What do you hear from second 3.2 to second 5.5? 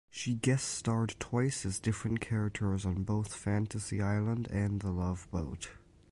"Fantasy Island" and "The Love